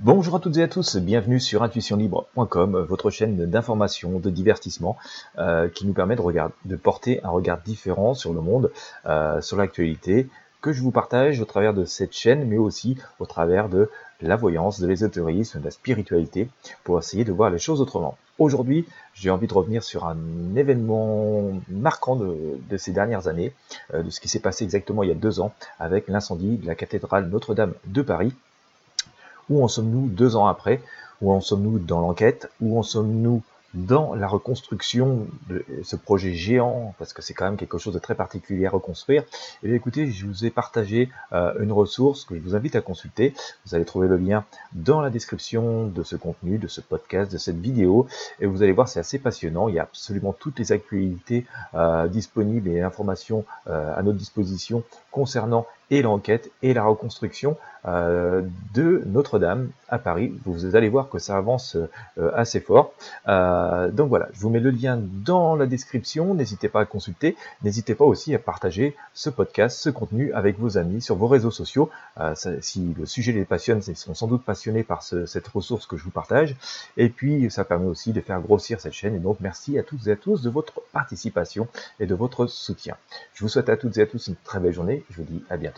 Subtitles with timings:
[0.00, 4.96] Bonjour à toutes et à tous, bienvenue sur intuitionlibre.com, votre chaîne d'information, de divertissement,
[5.38, 8.70] euh, qui nous permet de, porter un regard différent sur le monde,
[9.06, 10.28] euh, sur l'actualité,
[10.60, 13.90] que je vous partage au travers de cette chaîne, mais aussi au travers de
[14.20, 16.48] la voyance, de l'ésotérisme, de la spiritualité,
[16.84, 18.16] pour essayer de voir les choses autrement.
[18.38, 20.16] Aujourd'hui, j'ai envie de revenir sur un
[20.54, 23.52] événement marquant de, ces dernières années,
[23.94, 26.68] euh, de ce qui s'est passé exactement il y a deux ans, avec l'incendie de
[26.68, 28.32] la cathédrale Notre-Dame de Paris,
[29.50, 30.80] où en sommes-nous deux ans après?
[31.20, 32.50] Où en sommes-nous dans l'enquête?
[32.60, 33.42] Où en sommes-nous
[33.74, 37.98] dans la reconstruction de ce projet géant, parce que c'est quand même quelque chose de
[37.98, 39.26] très particulier à reconstruire, et
[39.64, 42.80] eh bien écoutez, je vous ai partagé euh, une ressource que je vous invite à
[42.80, 43.34] consulter.
[43.66, 47.38] Vous allez trouver le lien dans la description de ce contenu, de ce podcast, de
[47.38, 48.06] cette vidéo,
[48.40, 49.68] et vous allez voir, c'est assez passionnant.
[49.68, 54.82] Il y a absolument toutes les actualités euh, disponibles et informations euh, à notre disposition
[55.10, 57.56] concernant et l'enquête et la reconstruction
[57.86, 58.42] euh,
[58.74, 60.34] de Notre-Dame à Paris.
[60.44, 61.76] Vous allez voir que ça avance
[62.18, 62.92] euh, assez fort.
[63.28, 66.34] Euh, donc voilà, je vous mets le lien dans la description.
[66.34, 67.36] N'hésitez pas à consulter.
[67.62, 71.52] N'hésitez pas aussi à partager ce podcast, ce contenu avec vos amis sur vos réseaux
[71.52, 71.88] sociaux.
[72.60, 76.04] si le sujet les passionne, ils sont sans doute passionnés par cette ressource que je
[76.04, 76.56] vous partage.
[76.96, 79.14] Et puis, ça permet aussi de faire grossir cette chaîne.
[79.14, 81.68] Et donc, merci à toutes et à tous de votre participation
[82.00, 82.96] et de votre soutien.
[83.34, 85.04] Je vous souhaite à toutes et à tous une très belle journée.
[85.10, 85.77] Je vous dis à bientôt.